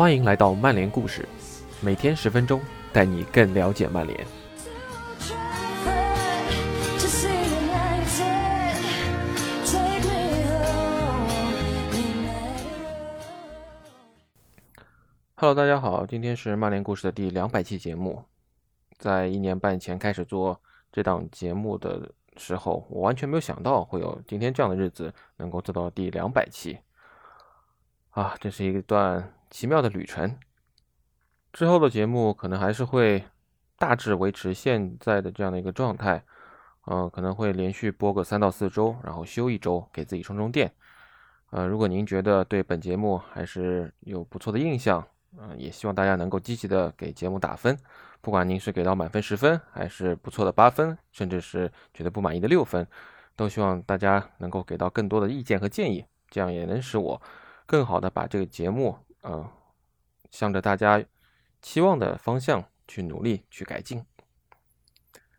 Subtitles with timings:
[0.00, 1.28] 欢迎来到曼联故事，
[1.82, 2.58] 每天十分钟，
[2.90, 4.26] 带你更了解曼联。
[15.34, 18.24] Hello，大家好，今天是曼联故事的第两百期节目。
[18.96, 20.58] 在一年半前开始做
[20.90, 26.78] 这档节目的时候，我完全没有想到会有今天这样的日子，能够做到第两百期。
[28.12, 30.38] 啊，这是一段奇妙的旅程。
[31.52, 33.24] 之后的节目可能还是会
[33.76, 36.22] 大致维持现在的这样的一个状态，
[36.86, 40.72] 嗯，可能会连续播个三到四周，然后休一周，给自己充充电。
[41.50, 45.04] 呃，如果您觉得对本节目还是有不错的印象，
[45.36, 47.76] 嗯，也希望大家能够积极的给节目打分，
[48.20, 52.86] 不管您是给到满分十分，还是不错的八分，甚至是觉得不满意的六分，
[53.34, 57.20] 都希望大家能够给到更多的意见和建议，这样也能使我
[57.66, 59.50] 更好的把这个节目，呃，
[60.30, 61.04] 向着大家
[61.62, 64.04] 期望的方向去努力去改进。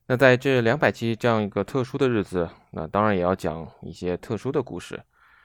[0.07, 5.03] 那在这两百期这样一个特殊的日子，那当然也要讲一些特殊的故事。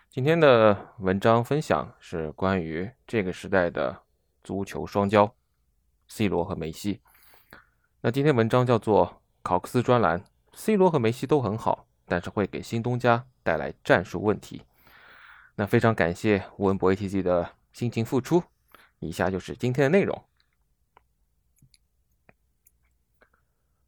[0.08, 4.02] 今天的文章分享是关于这个时代的。
[4.46, 5.28] 足球双骄
[6.06, 7.00] ，C 罗和梅西。
[8.00, 14.62] 那今天文章叫做考克斯专栏，C 罗和梅西都很好，但是会给新东家带来战术问题。
[15.56, 18.42] 那非常感谢吴文博 ATG 的辛勤付出。
[19.00, 20.24] 以下就是今天的内容。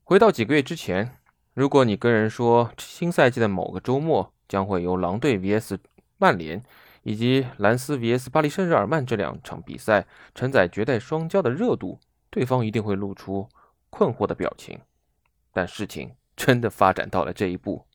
[0.05, 1.17] 回到几个月之前，
[1.55, 5.79] 如果你跟人说新赛季的某个周末将会由狼队 VS
[6.19, 6.63] 曼联。
[7.05, 13.49] 以及兰斯 VS 巴黎圣日耳曼这两场比赛承载绝代双骄的热度，对方一定会露出
[13.89, 14.79] 困惑的表情。
[15.55, 17.87] 但事情真的发展到了这一步，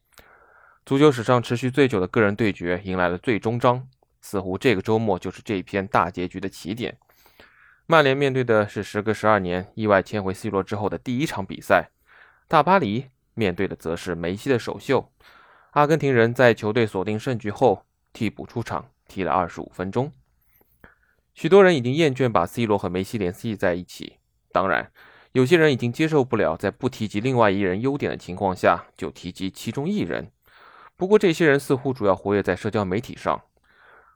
[0.84, 3.88] 足球史上持续最久的个人对决迎来了最终章，
[4.24, 6.98] 似乎这个周末就是这一篇大结局的起点。
[7.86, 11.92] 曼联面对的是时隔十二年意外签回 C 罗之后的第一场比赛，
[12.48, 15.12] 大巴黎面对的则是梅西的首秀。
[15.74, 18.88] 阿根廷人在球队锁定胜局后替补出场。
[19.06, 20.12] 踢了二十五分钟，
[21.36, 24.18] 许多人已经厌倦把 C 罗和梅西联系在一起。
[24.52, 24.92] 当然，
[25.34, 30.32] 有些人已经接受不了在不提及另外一人优点的情况下就提及其中一人。
[30.96, 33.42] 不过，这些人似乎主要活跃在社交媒体上。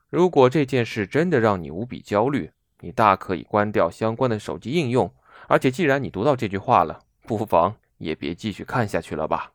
[0.09, 5.13] 如果这件事真的让你无比焦虑，你大可以关掉相关的手机应用。
[5.47, 9.51] 而且，既然你读到这句话了，不妨也别继续看下去了吧。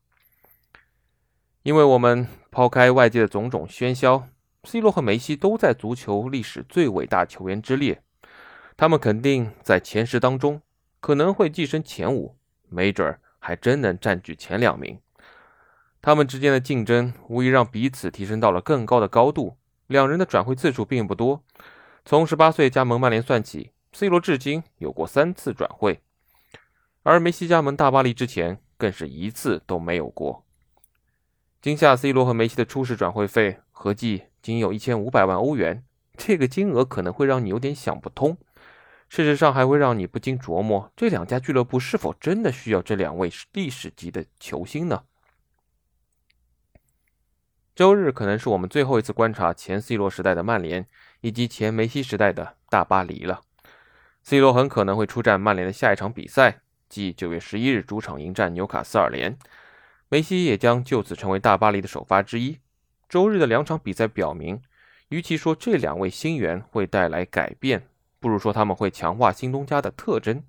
[1.63, 4.29] 因为我们抛开外界的种种喧嚣。
[4.65, 8.01] C 罗和梅西都在足球历史最伟大球员之列，
[8.77, 10.63] 他们肯定在前十当中，
[11.01, 12.37] 可能会跻身前五，
[12.69, 15.01] 没准儿还真能占据前两名。
[16.01, 19.57] 他们之间的竞争无疑让彼此提升到了更高的高度。
[19.93, 21.45] 两人的转会次数并不多，
[22.05, 26.01] 从十八岁加盟曼联算起，C 罗至今有过三次转会，
[27.05, 30.45] 而梅西加盟大巴黎之前更是一次都没有过。
[31.61, 34.25] 今夏 C 罗和梅西的初始转会费合计。
[34.43, 35.85] 仅有一千五百万欧元，
[36.17, 38.37] 这个金额可能会让你有点想不通。
[39.09, 45.05] 事实上，还会让你不禁琢磨：这两家俱乐部是否真的需要这两位历史级的球星呢？
[47.75, 50.87] 周日可能是我们最后一次观察前 C 罗时代的曼联
[51.23, 53.41] 以及前梅西时代的大巴黎了。
[54.23, 59.39] C 罗很可能会出战曼联的下一场比赛，即九月十一日主场迎战纽卡斯尔联。
[60.11, 62.59] 梅西也将就此成为大巴黎的首发之一。
[63.09, 64.61] 周日的两场比赛表明，
[65.09, 67.89] 与其说这两位新援会带来改变，
[68.21, 70.45] 不如说他们会强化新东家的特征。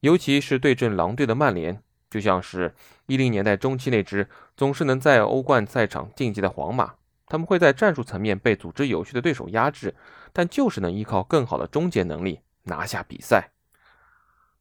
[0.00, 1.80] 尤其是对阵狼队的曼联，
[2.12, 2.74] 就像是
[3.06, 6.94] 一零年代中期那支总是能在欧冠赛场晋级的皇马，
[7.26, 9.94] 他们会在战术层面被组织有序的对手压制，
[10.32, 13.50] 但就是能依靠更好的终结能力拿下比赛。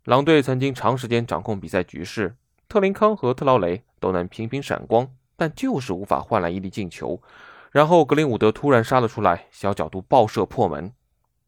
[0.06, 2.36] 狼队曾经长时间掌控比赛局势，
[2.70, 5.12] 特林康和特劳雷都能频频闪光。
[5.38, 7.20] 但就是无法换来一粒进球，
[7.72, 10.94] 然后格林伍德突然杀了出来，小角度爆射破门。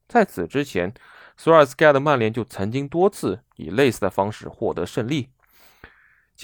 [0.08, 0.92] 在此之前，
[1.38, 5.30] 索尔斯克亚的曼联就曾经多次以类似的方式获得胜利。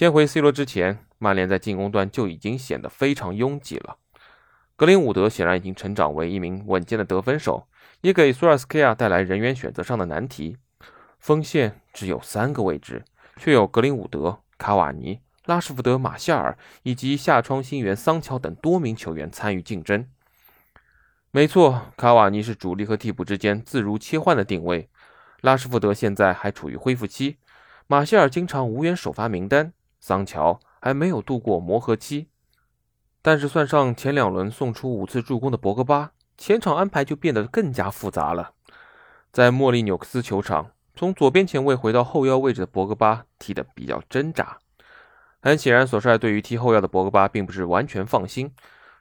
[0.00, 3.98] 先回 C 罗之前，曼联在进攻端就已经显得非常拥挤了。
[4.74, 7.66] 格林伍德显然已经成长为一名稳健的得分手，
[8.00, 10.56] 也给索尔斯克亚带来人员选择上的难题。
[11.18, 13.04] 锋线只有三个位置，
[13.36, 15.20] 却有格林伍德、卡瓦尼。
[15.44, 20.08] 拉什福德、马夏尔以及下窗新援桑乔等多名球员参与竞争。
[21.30, 24.88] 没错，卡瓦尼是主力和替补之间自如切换的定位。
[25.42, 27.36] 拉什福德现在还处于恢复期，
[27.86, 32.28] 马夏尔经常无缘首发名单，桑乔还没有度过磨合期。
[33.22, 38.54] 但是算上前两轮送出五次助攻的博格巴，前场安排就变得更加复杂了。
[39.30, 44.58] 在莫利纽克斯球场，从左边前卫回到后腰位置的博格巴踢得比较挣扎。
[45.42, 48.52] 很显然，索帅对于踢后腰的博格巴并不是完全放心。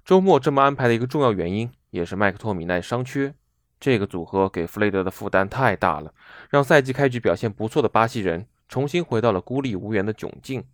[0.06, 3.34] 周末这么安排的一个重要原因，也是麦克托米奈伤缺。
[3.80, 6.14] 这个组合给弗雷德的负担太大了，
[6.50, 10.66] 让赛季开局表现不错的巴西人重新回到了孤立无援的窘境。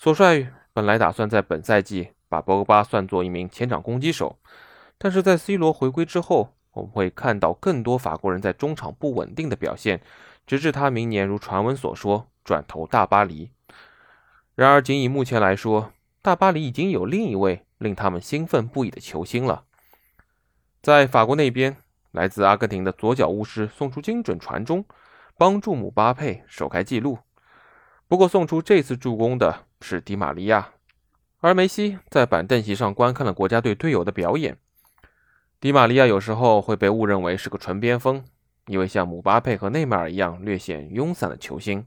[0.00, 4.38] 索帅本来打算在本赛季把博格巴算作一名前场攻击手，
[4.96, 10.00] 但是在 C 罗回归之后，我们会看到更多法国人在中场不稳定的表现，
[10.46, 13.50] 直至他明年如传闻所说转投大巴黎。
[14.54, 15.92] 然而，仅以目前来说，
[16.22, 19.64] 大巴黎已经有另一位令他们兴奋不已的球星了。
[20.80, 21.76] 在法国那边。
[22.12, 24.86] 来自阿根廷的左脚巫师送出精准传中，
[25.36, 27.18] 帮助姆巴佩首开纪录。
[28.08, 30.70] 不过，送出这次助攻的是迪玛利亚，
[31.40, 34.58] 而梅西在板凳席上观看了国家队队友的表演。
[35.60, 38.24] 迪玛利亚有时候会被误认为是个纯边锋，
[38.66, 41.86] 一位像姆巴佩和内马尔一样略显慵散的球星，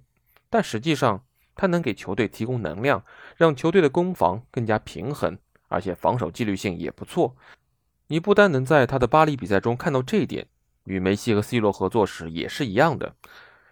[0.50, 1.24] 但实际上
[1.56, 3.04] 他能给球队提供能量，
[3.38, 7.36] 让球队的攻防更加平衡，而且防守纪律性也不错。
[8.08, 10.48] 你不单能在他的巴黎比赛中看到这一点，
[10.84, 13.16] 与梅西和 C 罗合作时也是一样的。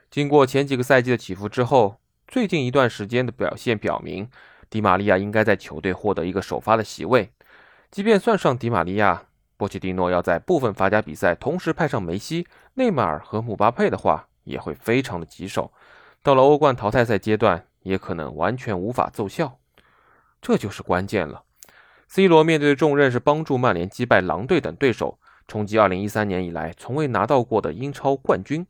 [0.09, 1.99] 经过前几个赛季的起伏之后，
[2.29, 4.29] 最近一段时间的表现表明，
[4.69, 7.31] 迪玛利亚应该在球队获得一个首发的席位。
[7.89, 9.23] 即便算上迪玛利亚，
[9.57, 12.45] 波切蒂诺要在部分法甲比赛同时派上梅西、
[12.75, 15.73] 内马尔和姆巴佩的话，也会非常的棘手。
[16.21, 19.57] 到了欧冠淘汰赛阶段，也可能完全无法奏效。
[20.39, 21.41] 这就是关键了。
[22.07, 25.17] C 罗面对的重任是帮助曼联击败狼队等对手，
[25.47, 28.67] 冲击2013年以来从未拿到过的英超冠军。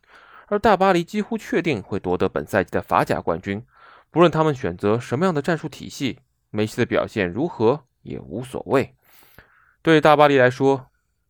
[0.50, 3.66] 而大巴黎几乎确定会夺得本赛季的法甲冠军。
[4.12, 6.20] 不论他们选择什么样的战术体系，
[6.50, 8.94] 梅西的表现如何也无所谓。
[9.82, 10.88] 对大巴黎来说，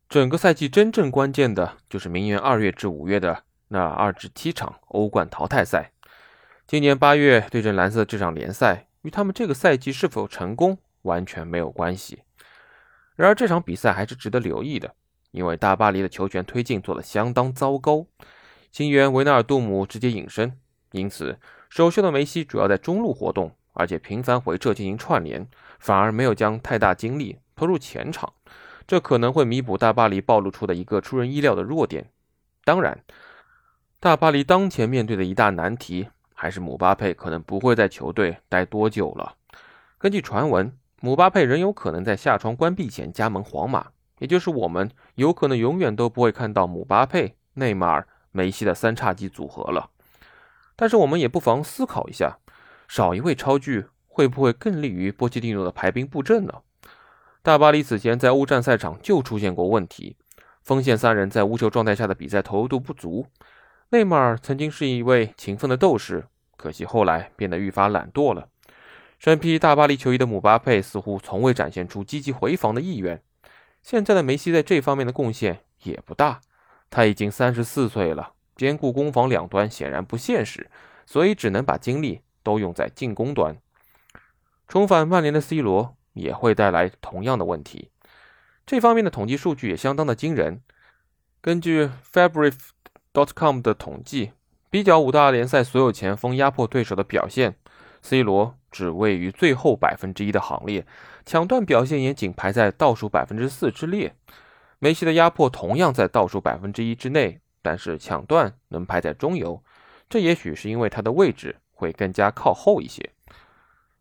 [0.08, 5.92] 整个赛季真正关键的就是明年二月至五月的那二至七场欧冠淘汰赛。
[6.66, 10.78] 今年八月对阵蓝色这场联赛，与他们这个赛季是否成功。
[11.02, 12.24] 完全没有关系。
[13.16, 14.94] 然而这场比赛还是值得留意的，
[15.30, 18.04] 因为大巴黎的球权推进做得相当糟糕，
[18.70, 20.58] 新援维纳尔杜姆直接隐身，
[20.92, 21.38] 因此
[21.68, 28.32] 首秀的梅西主要在中路活动，而且频繁回撤进行串联，反而没有将太大精力投入前场，
[28.86, 32.10] 这可能会弥补大巴黎暴露出的一个出人意料的弱点。
[32.64, 33.02] 当然，
[33.98, 39.36] 大巴黎当前面对的一大难题还是姆巴佩可能不会在球队待多久了。
[39.98, 40.76] 根据传闻。
[41.02, 43.86] 姆巴佩仍有可能在下窗关闭前加盟皇马，
[44.18, 49.90] 也就是我们有可能永远都不会看到姆巴佩、内马尔、梅西的三叉戟组合了。
[50.76, 52.38] 但是我们也不妨思考一下，
[52.88, 56.62] 少一位超巨会不会更利于波切蒂诺的排兵布阵呢？
[57.42, 60.16] 大巴黎此前在欧战赛场就出现过问题，
[60.62, 63.26] 锋线三人在无球状态下的比赛投入度不足。
[63.90, 68.48] 内马尔曾经是一位勤奋的斗士，可惜后来变得愈发懒惰了。
[69.18, 73.22] 身披大巴黎球衣的姆巴佩似乎从未展现出积极回防的意愿。
[73.82, 76.40] 现在的梅西在这方面的贡献也不大，
[76.90, 80.68] 他已经三十四岁了，兼顾攻防两端显然不现实，
[81.06, 83.56] 所以只能把精力都用在进攻端。
[84.68, 87.90] 重返曼联的 C 罗也会带来同样的问题。
[88.66, 90.60] 这方面的统计数据也相当的惊人。
[91.40, 94.32] 根据 Fabric.com 的统计，
[94.68, 97.56] 比较五大联赛所有前锋压迫对手的表现
[98.02, 98.56] ，C 罗。
[98.72, 100.86] 只位于最后百分之一的行列，
[101.26, 104.14] 抢断表现也仅排在倒数百分之四之列。
[104.82, 109.62] 梅西的压迫同样在倒数百分之一之内，但是抢断能排在中游，
[110.08, 113.10] 这也许是因为他的位置会更加靠后一些。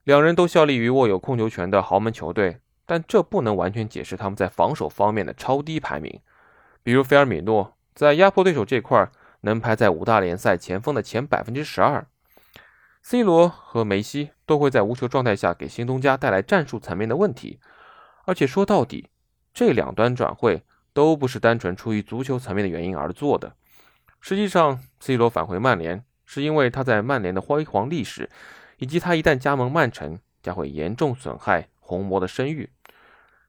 [0.05, 6.21] 两人都效力于握有控球权的豪门球队，但这不能完全解释他们在防守方面的超低排名。
[6.81, 12.07] 比如菲尔米诺在压迫对手这块能排在五大联赛前锋的前百分之十二。
[13.03, 17.59] C 罗和梅西都会在无球状态下给新东家带来战术层面的问题，
[18.25, 19.09] 而且说到底，
[19.53, 20.63] 这两端转会
[20.93, 23.55] 都不是单纯出于足球层面的原因而做的。
[24.21, 28.29] 实际上，C 罗返回曼联是因为他在曼联的辉煌历史，
[28.77, 32.69] 以及他一旦加盟曼城将会严重损害红魔的声誉。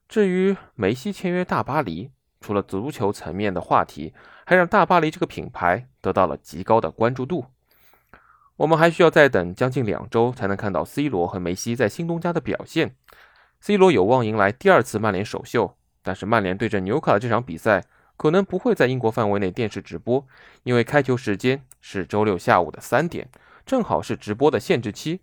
[0.07, 4.13] 至于梅西签约大巴黎，除了足球层面的话题，
[4.45, 7.45] 还让大巴黎这个品牌得到了极高的关注度。
[8.57, 12.95] 我们还需要再等将近两周才能看到 C 罗和梅西在新东家的表现。
[13.59, 17.83] C 罗有望迎来第二次曼联首秀，但是曼联对阵纽卡的这场比赛
[18.17, 20.25] 可能不会在英国范围内电视直播，
[20.63, 23.29] 因为开球时间是周六下午的三点，
[23.65, 25.21] 正好是直播的限制期。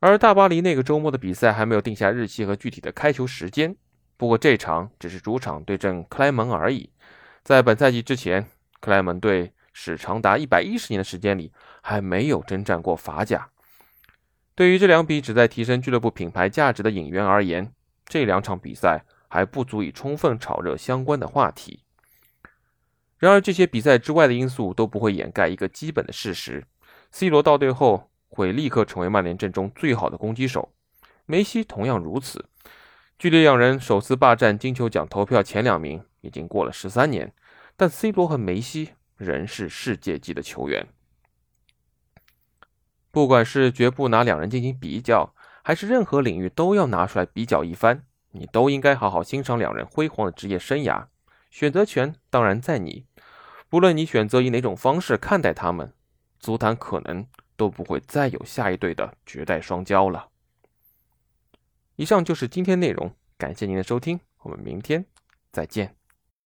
[0.00, 3.74] 而大巴黎那个周末的比赛还没有定下日期和具体的开球时间。
[4.18, 6.90] 不过这场只是主场对阵克莱蒙而已。
[7.42, 8.46] 在本赛季之前，
[8.80, 13.48] 克莱门队史长达一百一十年的时间里还没有征战过法甲。
[14.54, 17.70] 对于这两笔旨在提升俱乐部品牌价值的引援而言，
[18.06, 21.82] 这两场比赛还不足以充分炒热相关的话题。
[23.18, 26.66] 然而，这些比赛之外的因素都不会掩盖一个基本的事实
[27.10, 30.72] ：C 罗到队后会立刻成为曼联阵中最好的攻击手，
[31.24, 32.44] 梅西同样如此。
[33.18, 37.32] 距离两人首次霸占金球奖投票前两名已经过了十三年，
[37.74, 40.86] 但 C 罗和梅西仍是世界级的球员。
[43.10, 48.04] 不管是绝不拿两人进行比较，还是任何领域都要拿出来比较一番，
[48.38, 51.06] 你都应该好好欣赏两人辉煌的职业生涯。
[51.50, 53.06] 选择权当然在你，
[53.68, 55.92] 不论你选择以哪种方式看待他们，
[56.38, 57.26] 足坛可能
[57.56, 60.28] 都不会再有下一对的绝代双骄了。
[61.96, 65.06] 以上就是今天内容，感谢您的收听，我们明天
[65.50, 65.96] 再见。